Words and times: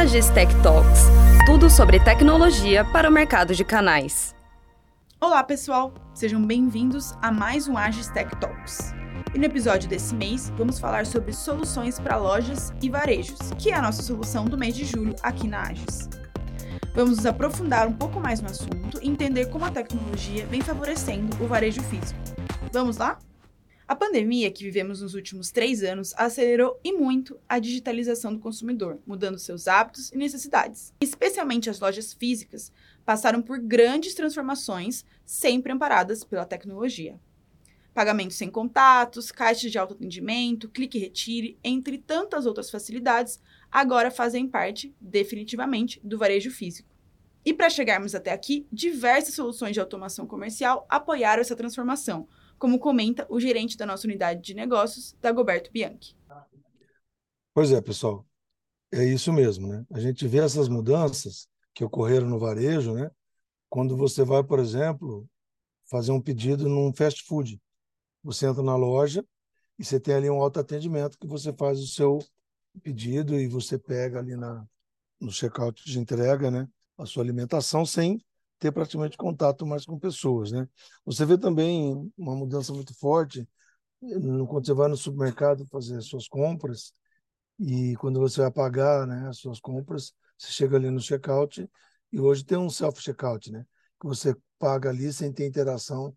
Agis 0.00 0.30
Tech 0.30 0.50
Talks 0.62 1.10
tudo 1.44 1.68
sobre 1.68 2.00
tecnologia 2.00 2.82
para 2.86 3.06
o 3.06 3.12
mercado 3.12 3.54
de 3.54 3.62
canais. 3.62 4.34
Olá, 5.20 5.44
pessoal! 5.44 5.92
Sejam 6.14 6.42
bem-vindos 6.42 7.12
a 7.20 7.30
mais 7.30 7.68
um 7.68 7.76
Agis 7.76 8.08
Tech 8.08 8.34
Talks. 8.40 8.94
E 9.34 9.38
no 9.38 9.44
episódio 9.44 9.90
desse 9.90 10.14
mês, 10.14 10.50
vamos 10.56 10.78
falar 10.78 11.04
sobre 11.04 11.34
soluções 11.34 12.00
para 12.00 12.16
lojas 12.16 12.72
e 12.80 12.88
varejos, 12.88 13.36
que 13.58 13.72
é 13.72 13.74
a 13.74 13.82
nossa 13.82 14.02
solução 14.02 14.46
do 14.46 14.56
mês 14.56 14.74
de 14.74 14.86
julho 14.86 15.14
aqui 15.22 15.46
na 15.46 15.64
Agis. 15.64 16.08
Vamos 16.94 17.18
nos 17.18 17.26
aprofundar 17.26 17.86
um 17.86 17.92
pouco 17.92 18.18
mais 18.18 18.40
no 18.40 18.48
assunto 18.48 18.98
e 19.02 19.06
entender 19.06 19.50
como 19.50 19.66
a 19.66 19.70
tecnologia 19.70 20.46
vem 20.46 20.62
favorecendo 20.62 21.36
o 21.44 21.46
varejo 21.46 21.82
físico. 21.82 22.18
Vamos 22.72 22.96
lá? 22.96 23.18
A 23.90 23.96
pandemia 23.96 24.52
que 24.52 24.62
vivemos 24.62 25.02
nos 25.02 25.16
últimos 25.16 25.50
três 25.50 25.82
anos 25.82 26.14
acelerou 26.16 26.78
e 26.84 26.92
muito 26.92 27.40
a 27.48 27.58
digitalização 27.58 28.32
do 28.32 28.38
consumidor, 28.38 29.00
mudando 29.04 29.36
seus 29.36 29.66
hábitos 29.66 30.12
e 30.12 30.16
necessidades. 30.16 30.94
Especialmente 31.00 31.68
as 31.68 31.80
lojas 31.80 32.12
físicas 32.12 32.70
passaram 33.04 33.42
por 33.42 33.58
grandes 33.58 34.14
transformações, 34.14 35.04
sempre 35.26 35.72
amparadas 35.72 36.22
pela 36.22 36.46
tecnologia. 36.46 37.18
Pagamentos 37.92 38.36
sem 38.36 38.48
contatos, 38.48 39.32
caixas 39.32 39.72
de 39.72 39.78
autoatendimento, 39.80 40.68
clique 40.68 40.96
e 40.96 41.00
retire, 41.00 41.58
entre 41.64 41.98
tantas 41.98 42.46
outras 42.46 42.70
facilidades, 42.70 43.40
agora 43.72 44.08
fazem 44.08 44.46
parte, 44.46 44.94
definitivamente, 45.00 46.00
do 46.04 46.16
varejo 46.16 46.52
físico. 46.52 46.88
E 47.44 47.52
para 47.52 47.68
chegarmos 47.68 48.14
até 48.14 48.30
aqui, 48.30 48.68
diversas 48.70 49.34
soluções 49.34 49.72
de 49.72 49.80
automação 49.80 50.28
comercial 50.28 50.86
apoiaram 50.88 51.40
essa 51.40 51.56
transformação, 51.56 52.28
como 52.60 52.78
comenta 52.78 53.26
o 53.30 53.40
gerente 53.40 53.74
da 53.74 53.86
nossa 53.86 54.06
unidade 54.06 54.42
de 54.42 54.52
negócios, 54.52 55.16
Dagoberto 55.18 55.72
Bianchi. 55.72 56.14
Pois 57.54 57.72
é, 57.72 57.80
pessoal, 57.80 58.24
é 58.92 59.02
isso 59.02 59.32
mesmo, 59.32 59.66
né? 59.66 59.84
A 59.90 59.98
gente 59.98 60.28
vê 60.28 60.38
essas 60.38 60.68
mudanças 60.68 61.48
que 61.72 61.82
ocorreram 61.82 62.28
no 62.28 62.38
varejo, 62.38 62.92
né? 62.92 63.10
Quando 63.70 63.96
você 63.96 64.22
vai, 64.24 64.44
por 64.44 64.58
exemplo, 64.58 65.26
fazer 65.86 66.12
um 66.12 66.20
pedido 66.20 66.68
num 66.68 66.92
fast 66.92 67.24
food. 67.24 67.58
Você 68.22 68.46
entra 68.46 68.62
na 68.62 68.76
loja 68.76 69.24
e 69.78 69.84
você 69.84 69.98
tem 69.98 70.14
ali 70.14 70.28
um 70.28 70.42
autoatendimento 70.42 71.18
que 71.18 71.26
você 71.26 71.54
faz 71.54 71.80
o 71.80 71.86
seu 71.86 72.18
pedido 72.82 73.40
e 73.40 73.48
você 73.48 73.78
pega 73.78 74.18
ali 74.18 74.36
na, 74.36 74.66
no 75.18 75.32
checkout 75.32 75.82
de 75.82 75.98
entrega, 75.98 76.50
né? 76.50 76.68
A 76.98 77.06
sua 77.06 77.22
alimentação 77.22 77.86
sem 77.86 78.22
ter 78.60 78.70
praticamente 78.70 79.16
contato 79.16 79.66
mais 79.66 79.86
com 79.86 79.98
pessoas, 79.98 80.52
né? 80.52 80.68
Você 81.04 81.24
vê 81.24 81.38
também 81.38 82.12
uma 82.16 82.36
mudança 82.36 82.72
muito 82.72 82.94
forte 82.94 83.48
quando 84.48 84.64
você 84.64 84.72
vai 84.72 84.88
no 84.88 84.96
supermercado 84.96 85.66
fazer 85.66 86.00
suas 86.02 86.28
compras 86.28 86.92
e 87.58 87.96
quando 87.96 88.20
você 88.20 88.40
vai 88.40 88.50
pagar, 88.50 89.06
né, 89.06 89.28
as 89.28 89.38
suas 89.38 89.60
compras, 89.60 90.12
você 90.38 90.52
chega 90.52 90.76
ali 90.76 90.90
no 90.90 91.00
checkout 91.00 91.68
e 92.12 92.20
hoje 92.20 92.44
tem 92.44 92.58
um 92.58 92.70
self 92.70 93.00
checkout, 93.02 93.50
né? 93.50 93.64
Que 94.00 94.06
você 94.06 94.34
paga 94.58 94.90
ali 94.90 95.12
sem 95.12 95.32
ter 95.32 95.46
interação 95.46 96.14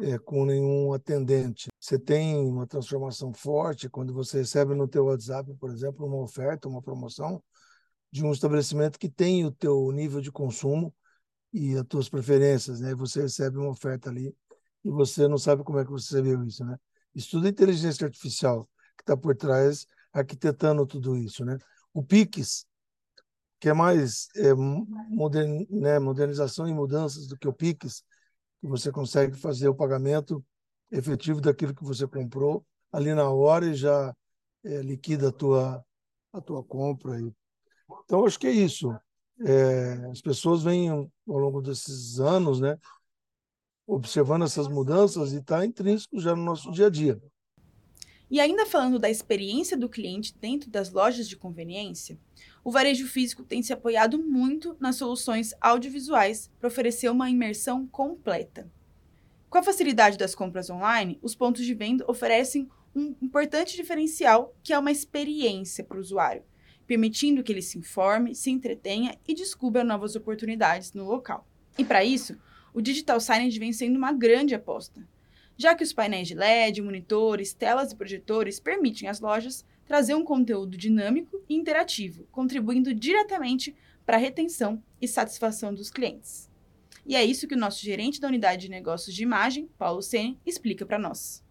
é, 0.00 0.18
com 0.18 0.44
nenhum 0.44 0.92
atendente. 0.92 1.68
Você 1.78 1.98
tem 1.98 2.36
uma 2.36 2.66
transformação 2.66 3.32
forte 3.32 3.88
quando 3.88 4.12
você 4.12 4.38
recebe 4.38 4.74
no 4.74 4.88
teu 4.88 5.06
WhatsApp, 5.06 5.54
por 5.54 5.70
exemplo, 5.70 6.06
uma 6.06 6.22
oferta, 6.22 6.68
uma 6.68 6.82
promoção 6.82 7.42
de 8.10 8.24
um 8.24 8.32
estabelecimento 8.32 8.98
que 8.98 9.08
tem 9.08 9.44
o 9.44 9.50
teu 9.50 9.90
nível 9.92 10.20
de 10.20 10.30
consumo 10.30 10.94
e 11.54 11.76
as 11.76 11.86
tuas 11.86 12.08
preferências, 12.08 12.80
né? 12.80 12.94
Você 12.96 13.22
recebe 13.22 13.58
uma 13.58 13.70
oferta 13.70 14.10
ali 14.10 14.36
e 14.84 14.90
você 14.90 15.28
não 15.28 15.38
sabe 15.38 15.62
como 15.62 15.78
é 15.78 15.84
que 15.84 15.90
você 15.90 16.20
viu 16.20 16.44
isso, 16.44 16.64
né? 16.64 16.76
Isso 17.14 17.30
tudo 17.30 17.46
é 17.46 17.50
inteligência 17.50 18.04
artificial 18.04 18.68
que 18.96 19.02
está 19.04 19.16
por 19.16 19.36
trás, 19.36 19.86
arquitetando 20.12 20.84
tudo 20.84 21.16
isso, 21.16 21.44
né? 21.44 21.56
O 21.92 22.02
Pix, 22.02 22.66
que 23.60 23.68
é 23.68 23.72
mais 23.72 24.28
é, 24.34 24.52
modern, 24.52 25.64
né, 25.70 26.00
modernização 26.00 26.66
e 26.66 26.74
mudanças 26.74 27.28
do 27.28 27.38
que 27.38 27.46
o 27.46 27.52
Pix, 27.52 28.02
que 28.60 28.66
você 28.66 28.90
consegue 28.90 29.36
fazer 29.36 29.68
o 29.68 29.74
pagamento 29.76 30.44
efetivo 30.90 31.40
daquilo 31.40 31.74
que 31.74 31.84
você 31.84 32.04
comprou 32.06 32.66
ali 32.90 33.14
na 33.14 33.30
hora 33.30 33.66
e 33.66 33.74
já 33.74 34.12
é, 34.64 34.82
liquida 34.82 35.28
a 35.28 35.32
tua, 35.32 35.84
a 36.32 36.40
tua 36.40 36.64
compra. 36.64 37.16
Então, 38.04 38.24
acho 38.26 38.40
que 38.40 38.48
é 38.48 38.52
isso 38.52 38.92
é, 39.40 40.08
as 40.10 40.20
pessoas 40.20 40.62
vêm 40.62 40.88
ao 40.88 41.10
longo 41.26 41.60
desses 41.60 42.20
anos, 42.20 42.60
né, 42.60 42.78
observando 43.86 44.44
essas 44.44 44.68
mudanças 44.68 45.32
e 45.32 45.38
está 45.38 45.64
intrínseco 45.64 46.18
já 46.20 46.34
no 46.34 46.44
nosso 46.44 46.70
dia 46.72 46.86
a 46.86 46.90
dia. 46.90 47.20
E 48.30 48.40
ainda 48.40 48.66
falando 48.66 48.98
da 48.98 49.10
experiência 49.10 49.76
do 49.76 49.88
cliente 49.88 50.36
dentro 50.38 50.70
das 50.70 50.90
lojas 50.90 51.28
de 51.28 51.36
conveniência, 51.36 52.18
o 52.64 52.70
varejo 52.70 53.06
físico 53.06 53.44
tem 53.44 53.62
se 53.62 53.72
apoiado 53.72 54.18
muito 54.18 54.76
nas 54.80 54.96
soluções 54.96 55.54
audiovisuais 55.60 56.50
para 56.58 56.68
oferecer 56.68 57.10
uma 57.10 57.30
imersão 57.30 57.86
completa. 57.86 58.70
Com 59.50 59.58
a 59.58 59.62
facilidade 59.62 60.16
das 60.16 60.34
compras 60.34 60.70
online, 60.70 61.18
os 61.22 61.34
pontos 61.34 61.64
de 61.64 61.74
venda 61.74 62.04
oferecem 62.08 62.68
um 62.96 63.14
importante 63.20 63.76
diferencial 63.76 64.54
que 64.62 64.72
é 64.72 64.78
uma 64.78 64.90
experiência 64.90 65.84
para 65.84 65.98
o 65.98 66.00
usuário, 66.00 66.42
permitindo 66.86 67.42
que 67.42 67.52
ele 67.52 67.62
se 67.62 67.78
informe, 67.78 68.34
se 68.34 68.50
entretenha 68.50 69.16
e 69.26 69.34
descubra 69.34 69.82
novas 69.82 70.14
oportunidades 70.16 70.92
no 70.92 71.04
local. 71.04 71.46
E 71.78 71.84
para 71.84 72.04
isso, 72.04 72.36
o 72.72 72.80
digital 72.80 73.20
signage 73.20 73.58
vem 73.58 73.72
sendo 73.72 73.96
uma 73.96 74.12
grande 74.12 74.54
aposta, 74.54 75.06
já 75.56 75.74
que 75.74 75.84
os 75.84 75.92
painéis 75.92 76.28
de 76.28 76.34
LED, 76.34 76.82
monitores, 76.82 77.54
telas 77.54 77.92
e 77.92 77.96
projetores 77.96 78.58
permitem 78.58 79.08
às 79.08 79.20
lojas 79.20 79.64
trazer 79.86 80.14
um 80.14 80.24
conteúdo 80.24 80.76
dinâmico 80.76 81.42
e 81.48 81.54
interativo, 81.54 82.26
contribuindo 82.30 82.94
diretamente 82.94 83.74
para 84.04 84.16
a 84.16 84.20
retenção 84.20 84.82
e 85.00 85.06
satisfação 85.06 85.74
dos 85.74 85.90
clientes. 85.90 86.50
E 87.06 87.14
é 87.14 87.24
isso 87.24 87.46
que 87.46 87.54
o 87.54 87.58
nosso 87.58 87.82
gerente 87.82 88.20
da 88.20 88.28
unidade 88.28 88.62
de 88.62 88.70
negócios 88.70 89.14
de 89.14 89.22
imagem, 89.22 89.68
Paulo 89.78 90.00
Sene, 90.00 90.38
explica 90.44 90.86
para 90.86 90.98
nós. 90.98 91.44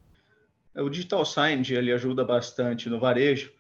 O 0.76 0.90
digital 0.90 1.24
signage 1.24 1.76
ele 1.76 1.92
ajuda 1.92 2.26
bastante 2.26 2.90
no 2.90 3.00
varejo, 3.00 3.54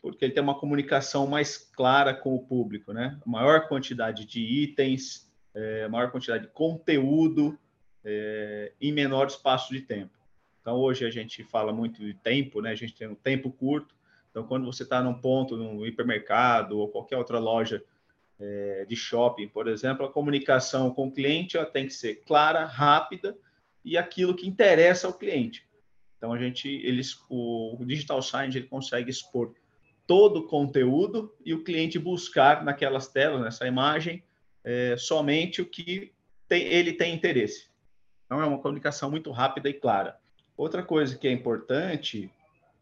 porque 0.00 0.24
ele 0.24 0.32
tem 0.32 0.42
uma 0.42 0.58
comunicação 0.58 1.26
mais 1.26 1.56
clara 1.56 2.14
com 2.14 2.34
o 2.34 2.42
público, 2.44 2.92
né? 2.92 3.18
maior 3.26 3.68
quantidade 3.68 4.24
de 4.24 4.40
itens, 4.40 5.30
é, 5.54 5.88
maior 5.88 6.10
quantidade 6.10 6.46
de 6.46 6.52
conteúdo 6.52 7.58
é, 8.04 8.72
em 8.80 8.92
menor 8.92 9.26
espaço 9.26 9.72
de 9.72 9.80
tempo. 9.80 10.16
Então, 10.60 10.76
hoje 10.76 11.04
a 11.04 11.10
gente 11.10 11.44
fala 11.44 11.72
muito 11.72 12.00
de 12.00 12.12
tempo, 12.12 12.60
né? 12.60 12.70
A 12.70 12.74
gente 12.74 12.94
tem 12.94 13.06
um 13.06 13.14
tempo 13.14 13.50
curto. 13.52 13.94
Então, 14.30 14.44
quando 14.44 14.66
você 14.66 14.82
está 14.82 15.00
num 15.00 15.14
ponto, 15.14 15.56
num 15.56 15.86
hipermercado 15.86 16.78
ou 16.78 16.88
qualquer 16.88 17.16
outra 17.16 17.38
loja 17.38 17.82
é, 18.38 18.84
de 18.84 18.96
shopping, 18.96 19.48
por 19.48 19.68
exemplo, 19.68 20.04
a 20.04 20.12
comunicação 20.12 20.90
com 20.90 21.06
o 21.06 21.12
cliente 21.12 21.56
ela 21.56 21.66
tem 21.66 21.86
que 21.86 21.94
ser 21.94 22.16
clara, 22.26 22.64
rápida 22.64 23.36
e 23.84 23.96
aquilo 23.96 24.34
que 24.34 24.48
interessa 24.48 25.06
ao 25.06 25.14
cliente. 25.14 25.64
Então, 26.18 26.32
a 26.32 26.38
gente, 26.38 26.68
eles, 26.68 27.16
o, 27.30 27.78
digital 27.86 28.20
signage 28.20 28.58
ele 28.58 28.66
consegue 28.66 29.08
expor 29.08 29.54
todo 30.06 30.40
o 30.40 30.46
conteúdo 30.46 31.34
e 31.44 31.52
o 31.52 31.64
cliente 31.64 31.98
buscar 31.98 32.64
naquelas 32.64 33.08
telas, 33.08 33.40
nessa 33.40 33.66
imagem, 33.66 34.22
é, 34.64 34.96
somente 34.96 35.60
o 35.60 35.66
que 35.66 36.12
tem, 36.48 36.62
ele 36.62 36.92
tem 36.92 37.14
interesse. 37.14 37.68
Então, 38.24 38.40
é 38.40 38.44
uma 38.44 38.58
comunicação 38.58 39.10
muito 39.10 39.30
rápida 39.30 39.68
e 39.68 39.74
clara. 39.74 40.18
Outra 40.56 40.82
coisa 40.82 41.16
que 41.16 41.28
é 41.28 41.32
importante 41.32 42.30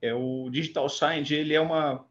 é 0.00 0.14
o 0.14 0.48
digital 0.50 0.88
signage, 0.88 1.34
ele 1.34 1.54
é 1.54 1.60
uma 1.60 2.04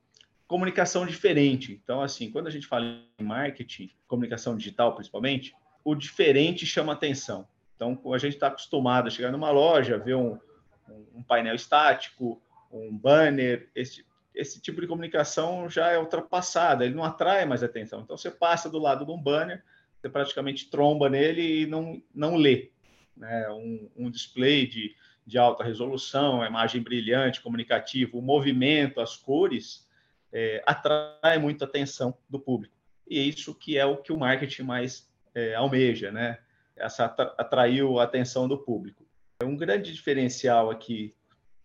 comunicação 0.47 1.06
diferente. 1.06 1.80
Então, 1.84 2.01
assim, 2.01 2.30
quando 2.30 2.47
a 2.47 2.51
gente 2.51 2.68
fala 2.68 2.85
em 3.18 3.24
marketing, 3.24 3.90
comunicação 4.07 4.56
digital 4.56 4.94
principalmente, 4.95 5.56
o 5.84 5.95
diferente 5.95 6.66
chama 6.66 6.94
atenção. 6.94 7.47
Então, 7.75 8.00
a 8.13 8.18
gente 8.18 8.34
está 8.34 8.47
acostumado 8.47 9.07
a 9.07 9.12
chegar 9.12 9.31
numa 9.31 9.51
loja, 9.51 9.97
ver 9.97 10.16
um, 10.16 10.38
um 11.13 11.24
painel 11.24 11.56
estático, 11.56 12.41
um 12.72 12.95
banner, 12.95 13.69
esse, 13.75 14.06
esse 14.33 14.61
tipo 14.61 14.81
de 14.81 14.88
comunicação 14.88 15.69
já 15.69 15.91
é 15.91 15.99
ultrapassada, 15.99 16.85
ele 16.85 16.95
não 16.95 17.03
atrai 17.03 17.45
mais 17.45 17.63
atenção. 17.63 18.01
Então, 18.01 18.18
você 18.18 18.31
passa 18.31 18.69
do 18.69 18.80
lado 18.80 19.06
de 19.06 19.12
um 19.12 19.21
banner, 19.21 19.63
você 20.00 20.09
praticamente 20.09 20.69
tromba 20.69 21.09
nele 21.09 21.62
e 21.62 21.65
não, 21.65 22.01
não 22.13 22.35
lê. 22.35 22.71
Né? 23.15 23.47
Um, 23.50 23.89
um 23.95 24.09
display 24.09 24.65
de, 24.68 24.95
de 25.25 25.38
alta 25.38 25.63
resolução, 25.63 26.41
a 26.41 26.47
imagem 26.47 26.81
brilhante, 26.81 27.41
comunicativa, 27.41 28.18
o 28.18 28.21
movimento, 28.21 29.00
as 29.00 29.15
cores, 29.15 29.88
é, 30.31 30.63
atrai 30.65 31.38
muita 31.38 31.65
atenção 31.65 32.18
do 32.27 32.39
público. 32.39 32.74
E 33.07 33.19
é 33.19 33.21
isso 33.21 33.53
que 33.53 33.77
é 33.77 33.86
o 33.86 33.97
que 33.97 34.12
o 34.12 34.18
marketing 34.18 34.63
mais 34.63 35.12
é, 35.36 35.53
almeja, 35.53 36.12
né? 36.12 36.39
Essa 36.75 37.06
atraiu 37.38 38.00
a 38.00 38.03
atenção 38.03 38.47
do 38.47 38.57
público. 38.57 39.06
Um 39.44 39.56
grande 39.56 39.94
diferencial 39.94 40.71
aqui 40.71 41.13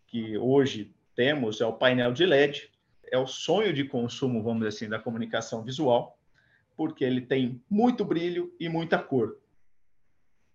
que 0.06 0.36
hoje 0.36 0.92
temos 1.18 1.60
é 1.60 1.66
o 1.66 1.72
painel 1.72 2.12
de 2.12 2.24
LED, 2.24 2.70
é 3.10 3.18
o 3.18 3.26
sonho 3.26 3.72
de 3.72 3.82
consumo, 3.82 4.40
vamos 4.40 4.60
dizer 4.60 4.68
assim, 4.68 4.88
da 4.88 5.00
comunicação 5.00 5.64
visual, 5.64 6.16
porque 6.76 7.02
ele 7.04 7.20
tem 7.20 7.60
muito 7.68 8.04
brilho 8.04 8.54
e 8.60 8.68
muita 8.68 9.00
cor. 9.00 9.36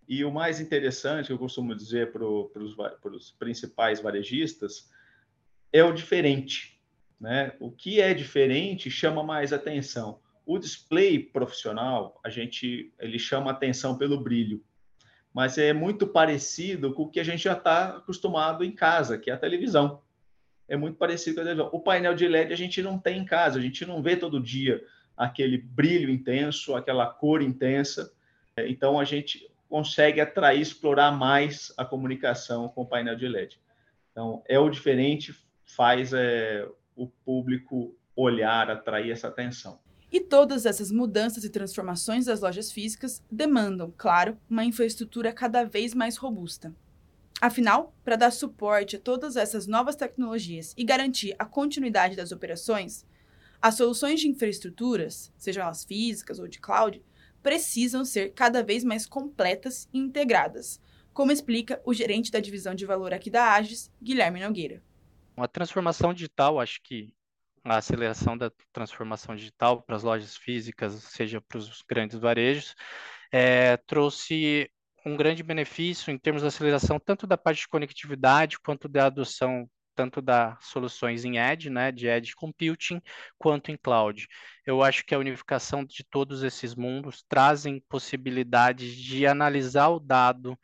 E 0.08 0.24
o 0.24 0.32
mais 0.32 0.60
interessante, 0.60 1.30
eu 1.30 1.38
costumo 1.38 1.74
dizer 1.74 2.12
para 2.12 2.24
os 2.24 3.30
principais 3.38 4.00
varejistas, 4.00 4.90
é 5.70 5.84
o 5.84 5.92
diferente. 5.92 6.80
Né? 7.20 7.54
O 7.60 7.70
que 7.70 8.00
é 8.00 8.14
diferente 8.14 8.90
chama 8.90 9.22
mais 9.22 9.52
atenção. 9.52 10.18
O 10.46 10.58
display 10.58 11.18
profissional, 11.18 12.18
a 12.24 12.30
gente 12.30 12.90
ele 12.98 13.18
chama 13.18 13.50
atenção 13.50 13.98
pelo 13.98 14.18
brilho, 14.18 14.64
mas 15.30 15.58
é 15.58 15.74
muito 15.74 16.06
parecido 16.06 16.94
com 16.94 17.02
o 17.02 17.10
que 17.10 17.20
a 17.20 17.24
gente 17.24 17.44
já 17.44 17.52
está 17.52 17.98
acostumado 17.98 18.64
em 18.64 18.72
casa, 18.72 19.18
que 19.18 19.30
é 19.30 19.34
a 19.34 19.38
televisão. 19.38 20.02
É 20.68 20.76
muito 20.76 20.96
parecido 20.96 21.36
com 21.36 21.40
a 21.40 21.44
televisão. 21.44 21.70
O 21.72 21.80
painel 21.80 22.14
de 22.14 22.26
LED 22.26 22.52
a 22.52 22.56
gente 22.56 22.82
não 22.82 22.98
tem 22.98 23.18
em 23.20 23.24
casa, 23.24 23.58
a 23.58 23.62
gente 23.62 23.84
não 23.84 24.02
vê 24.02 24.16
todo 24.16 24.40
dia 24.40 24.82
aquele 25.16 25.58
brilho 25.58 26.10
intenso, 26.10 26.74
aquela 26.74 27.06
cor 27.06 27.42
intensa. 27.42 28.12
Então 28.56 28.98
a 28.98 29.04
gente 29.04 29.48
consegue 29.68 30.20
atrair, 30.20 30.60
explorar 30.60 31.12
mais 31.12 31.72
a 31.76 31.84
comunicação 31.84 32.68
com 32.68 32.82
o 32.82 32.86
painel 32.86 33.16
de 33.16 33.28
LED. 33.28 33.60
Então 34.10 34.42
é 34.48 34.58
o 34.58 34.70
diferente, 34.70 35.34
faz 35.64 36.12
é, 36.12 36.66
o 36.96 37.08
público 37.08 37.96
olhar, 38.16 38.70
atrair 38.70 39.10
essa 39.10 39.28
atenção. 39.28 39.78
E 40.10 40.20
todas 40.20 40.64
essas 40.64 40.92
mudanças 40.92 41.42
e 41.42 41.50
transformações 41.50 42.26
das 42.26 42.40
lojas 42.40 42.70
físicas 42.70 43.20
demandam, 43.28 43.92
claro, 43.96 44.38
uma 44.48 44.64
infraestrutura 44.64 45.32
cada 45.32 45.64
vez 45.64 45.92
mais 45.92 46.16
robusta. 46.16 46.72
Afinal, 47.44 47.94
para 48.02 48.16
dar 48.16 48.30
suporte 48.30 48.96
a 48.96 48.98
todas 48.98 49.36
essas 49.36 49.66
novas 49.66 49.94
tecnologias 49.94 50.72
e 50.78 50.82
garantir 50.82 51.36
a 51.38 51.44
continuidade 51.44 52.16
das 52.16 52.32
operações, 52.32 53.06
as 53.60 53.74
soluções 53.74 54.18
de 54.18 54.28
infraestruturas, 54.28 55.30
sejam 55.36 55.62
elas 55.62 55.84
físicas 55.84 56.38
ou 56.38 56.48
de 56.48 56.58
cloud, 56.58 57.04
precisam 57.42 58.02
ser 58.02 58.32
cada 58.32 58.62
vez 58.62 58.82
mais 58.82 59.04
completas 59.04 59.86
e 59.92 59.98
integradas, 59.98 60.80
como 61.12 61.30
explica 61.30 61.82
o 61.84 61.92
gerente 61.92 62.30
da 62.30 62.40
divisão 62.40 62.74
de 62.74 62.86
valor 62.86 63.12
aqui 63.12 63.28
da 63.28 63.52
Agis, 63.52 63.92
Guilherme 64.02 64.40
Nogueira. 64.40 64.82
A 65.36 65.46
transformação 65.46 66.14
digital, 66.14 66.58
acho 66.58 66.80
que 66.82 67.12
a 67.62 67.76
aceleração 67.76 68.38
da 68.38 68.50
transformação 68.72 69.36
digital 69.36 69.82
para 69.82 69.96
as 69.96 70.02
lojas 70.02 70.34
físicas, 70.34 70.94
seja 70.94 71.42
para 71.42 71.58
os 71.58 71.82
grandes 71.86 72.18
varejos, 72.18 72.74
é, 73.30 73.76
trouxe 73.76 74.70
um 75.04 75.16
grande 75.16 75.42
benefício 75.42 76.10
em 76.10 76.18
termos 76.18 76.42
de 76.42 76.48
aceleração 76.48 76.98
tanto 76.98 77.26
da 77.26 77.36
parte 77.36 77.60
de 77.60 77.68
conectividade 77.68 78.58
quanto 78.58 78.88
da 78.88 79.06
adoção 79.06 79.68
tanto 79.94 80.20
das 80.20 80.58
soluções 80.64 81.24
em 81.24 81.38
edge, 81.38 81.70
né, 81.70 81.92
de 81.92 82.08
edge 82.08 82.34
computing, 82.34 83.00
quanto 83.38 83.70
em 83.70 83.76
cloud. 83.76 84.26
Eu 84.66 84.82
acho 84.82 85.04
que 85.04 85.14
a 85.14 85.18
unificação 85.18 85.84
de 85.84 86.04
todos 86.04 86.42
esses 86.42 86.74
mundos 86.74 87.24
trazem 87.28 87.80
possibilidades 87.88 88.96
de 88.96 89.24
analisar 89.24 89.90
o 89.90 90.00
dado 90.00 90.58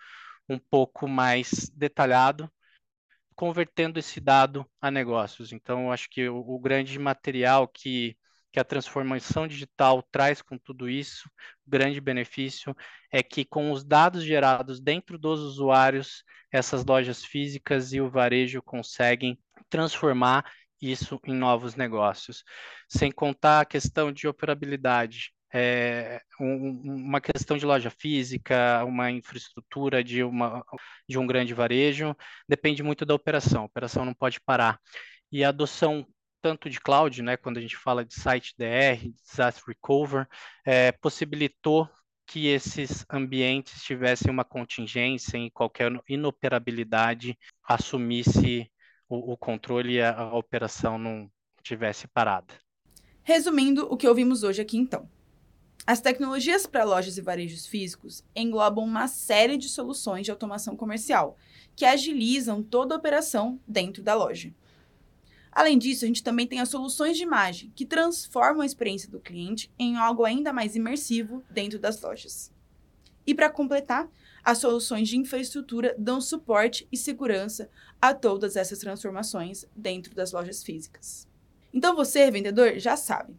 um 0.48 0.58
pouco 0.58 1.06
mais 1.06 1.70
detalhado 1.70 2.50
convertendo 3.40 3.98
esse 3.98 4.20
dado 4.20 4.66
a 4.82 4.90
negócios. 4.90 5.50
Então, 5.50 5.90
acho 5.90 6.10
que 6.10 6.28
o, 6.28 6.36
o 6.36 6.58
grande 6.58 6.98
material 6.98 7.66
que, 7.66 8.14
que 8.52 8.60
a 8.60 8.64
transformação 8.64 9.46
digital 9.46 10.02
traz 10.10 10.42
com 10.42 10.58
tudo 10.58 10.88
isso, 10.88 11.30
grande 11.66 12.00
benefício 12.00 12.74
é 13.12 13.22
que 13.22 13.44
com 13.44 13.70
os 13.70 13.84
dados 13.84 14.24
gerados 14.24 14.80
dentro 14.80 15.18
dos 15.18 15.40
usuários, 15.40 16.24
essas 16.50 16.84
lojas 16.84 17.24
físicas 17.24 17.92
e 17.92 18.00
o 18.00 18.10
varejo 18.10 18.60
conseguem 18.62 19.38
transformar 19.68 20.44
isso 20.80 21.20
em 21.26 21.34
novos 21.34 21.76
negócios. 21.76 22.42
Sem 22.88 23.12
contar 23.12 23.60
a 23.60 23.64
questão 23.64 24.10
de 24.10 24.26
operabilidade 24.26 25.32
é, 25.52 26.22
um, 26.40 26.80
uma 26.84 27.20
questão 27.20 27.56
de 27.56 27.66
loja 27.66 27.90
física, 27.90 28.84
uma 28.84 29.10
infraestrutura 29.10 30.02
de, 30.02 30.22
uma, 30.22 30.64
de 31.08 31.18
um 31.18 31.26
grande 31.26 31.52
varejo, 31.52 32.16
depende 32.48 32.82
muito 32.82 33.04
da 33.04 33.14
operação. 33.14 33.62
A 33.62 33.66
operação 33.66 34.04
não 34.04 34.14
pode 34.14 34.40
parar. 34.40 34.78
E 35.30 35.44
a 35.44 35.48
adoção 35.48 36.06
tanto 36.40 36.68
de 36.68 36.80
cloud, 36.80 37.22
né, 37.22 37.36
quando 37.36 37.58
a 37.58 37.60
gente 37.60 37.76
fala 37.76 38.04
de 38.04 38.14
site 38.14 38.54
DR, 38.56 39.10
disaster 39.24 39.62
recover, 39.66 40.26
é, 40.64 40.92
possibilitou 40.92 41.88
que 42.26 42.46
esses 42.46 43.04
ambientes 43.10 43.82
tivessem 43.82 44.30
uma 44.30 44.44
contingência 44.44 45.36
em 45.36 45.50
qualquer 45.50 45.90
inoperabilidade 46.08 47.36
assumisse 47.64 48.70
o, 49.08 49.32
o 49.32 49.36
controle 49.36 49.94
e 49.94 50.00
a, 50.00 50.16
a 50.16 50.36
operação 50.36 50.96
não 50.96 51.28
tivesse 51.62 52.06
parada. 52.06 52.54
Resumindo 53.22 53.86
o 53.92 53.96
que 53.96 54.06
ouvimos 54.06 54.42
hoje 54.42 54.62
aqui 54.62 54.78
então. 54.78 55.08
As 55.86 56.00
tecnologias 56.00 56.66
para 56.66 56.84
lojas 56.84 57.18
e 57.18 57.20
varejos 57.20 57.66
físicos 57.66 58.22
englobam 58.36 58.84
uma 58.84 59.08
série 59.08 59.56
de 59.56 59.68
soluções 59.68 60.24
de 60.24 60.30
automação 60.30 60.76
comercial 60.76 61.36
que 61.74 61.84
agilizam 61.84 62.62
toda 62.62 62.94
a 62.94 62.98
operação 62.98 63.58
dentro 63.66 64.02
da 64.02 64.14
loja. 64.14 64.54
Além 65.52 65.78
disso, 65.78 66.04
a 66.04 66.08
gente 66.08 66.22
também 66.22 66.46
tem 66.46 66.60
as 66.60 66.68
soluções 66.68 67.16
de 67.16 67.24
imagem, 67.24 67.72
que 67.74 67.84
transformam 67.84 68.62
a 68.62 68.66
experiência 68.66 69.10
do 69.10 69.18
cliente 69.18 69.70
em 69.78 69.96
algo 69.96 70.24
ainda 70.24 70.52
mais 70.52 70.76
imersivo 70.76 71.42
dentro 71.50 71.78
das 71.78 72.00
lojas. 72.00 72.52
E 73.26 73.34
para 73.34 73.50
completar, 73.50 74.08
as 74.42 74.58
soluções 74.58 75.08
de 75.08 75.18
infraestrutura 75.18 75.94
dão 75.98 76.20
suporte 76.20 76.88
e 76.90 76.96
segurança 76.96 77.68
a 78.00 78.14
todas 78.14 78.56
essas 78.56 78.78
transformações 78.78 79.66
dentro 79.76 80.14
das 80.14 80.32
lojas 80.32 80.62
físicas. 80.62 81.28
Então 81.72 81.94
você, 81.94 82.30
vendedor, 82.30 82.78
já 82.78 82.96
sabe. 82.96 83.36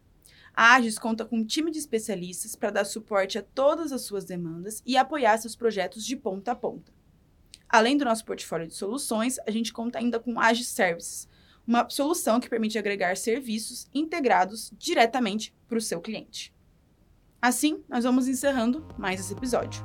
A 0.54 0.74
Agis 0.74 0.98
conta 0.98 1.24
com 1.24 1.38
um 1.38 1.44
time 1.44 1.70
de 1.70 1.78
especialistas 1.78 2.54
para 2.54 2.70
dar 2.70 2.84
suporte 2.84 3.38
a 3.38 3.42
todas 3.42 3.90
as 3.90 4.02
suas 4.02 4.24
demandas 4.24 4.82
e 4.84 4.96
apoiar 4.96 5.38
seus 5.38 5.56
projetos 5.56 6.04
de 6.04 6.14
ponta 6.14 6.52
a 6.52 6.54
ponta. 6.54 6.92
Além 7.68 7.96
do 7.96 8.04
nosso 8.04 8.24
portfólio 8.24 8.66
de 8.66 8.74
soluções, 8.74 9.38
a 9.46 9.50
gente 9.50 9.72
conta 9.72 9.98
ainda 9.98 10.20
com 10.20 10.38
Agis 10.38 10.68
Services, 10.68 11.26
uma 11.66 11.88
solução 11.88 12.40
que 12.40 12.48
permite 12.48 12.78
agregar 12.78 13.16
serviços 13.16 13.88
integrados 13.94 14.72
diretamente 14.76 15.54
para 15.68 15.78
o 15.78 15.80
seu 15.80 16.00
cliente. 16.00 16.52
Assim, 17.40 17.82
nós 17.88 18.04
vamos 18.04 18.28
encerrando 18.28 18.86
mais 18.96 19.20
esse 19.20 19.32
episódio. 19.32 19.82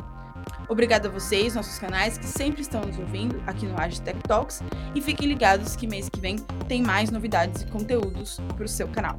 Obrigada 0.69 1.07
a 1.07 1.11
vocês, 1.11 1.55
nossos 1.55 1.79
canais 1.79 2.17
que 2.17 2.25
sempre 2.25 2.61
estão 2.61 2.81
nos 2.81 2.97
ouvindo 2.99 3.41
aqui 3.47 3.65
no 3.65 3.79
Agis 3.79 3.99
Tech 3.99 4.19
Talks 4.27 4.61
e 4.93 5.01
fiquem 5.01 5.27
ligados 5.27 5.75
que 5.75 5.87
mês 5.87 6.09
que 6.09 6.19
vem 6.19 6.37
tem 6.67 6.81
mais 6.81 7.09
novidades 7.09 7.61
e 7.61 7.67
conteúdos 7.67 8.37
para 8.55 8.65
o 8.65 8.67
seu 8.67 8.87
canal. 8.87 9.17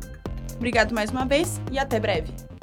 Obrigado 0.57 0.95
mais 0.95 1.11
uma 1.11 1.25
vez 1.25 1.61
e 1.71 1.79
até 1.79 1.99
breve! 1.99 2.58